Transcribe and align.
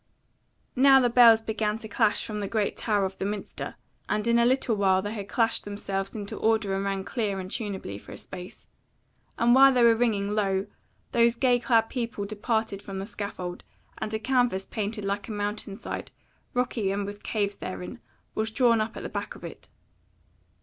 Now 0.75 0.99
the 0.99 1.11
bells 1.11 1.41
began 1.41 1.77
to 1.77 1.87
clash 1.87 2.25
from 2.25 2.39
the 2.39 2.47
great 2.47 2.75
tower 2.75 3.05
of 3.05 3.19
the 3.19 3.23
minster, 3.23 3.75
and 4.09 4.27
in 4.27 4.39
a 4.39 4.47
little 4.47 4.75
while 4.75 5.03
they 5.03 5.13
had 5.13 5.27
clashed 5.29 5.63
themselves 5.63 6.15
into 6.15 6.35
order 6.37 6.73
and 6.73 6.83
rang 6.83 7.03
clear 7.03 7.39
and 7.39 7.51
tuneably 7.51 8.01
for 8.01 8.11
a 8.11 8.17
space; 8.17 8.65
and 9.37 9.53
while 9.53 9.71
they 9.71 9.83
were 9.83 9.93
ringing, 9.95 10.31
lo! 10.33 10.65
those 11.11 11.35
gay 11.35 11.59
clad 11.59 11.87
people 11.87 12.25
departed 12.25 12.81
from 12.81 12.97
the 12.97 13.05
scaffold, 13.05 13.63
and 13.99 14.11
a 14.15 14.17
canvas 14.17 14.65
painted 14.65 15.05
like 15.05 15.27
a 15.27 15.31
mountain 15.31 15.77
side, 15.77 16.09
rocky 16.55 16.89
and 16.91 17.05
with 17.05 17.21
caves 17.21 17.57
therein, 17.57 17.99
was 18.33 18.49
drawn 18.49 18.81
up 18.81 18.97
at 18.97 19.03
the 19.03 19.07
back 19.07 19.35
of 19.35 19.43
it. 19.43 19.69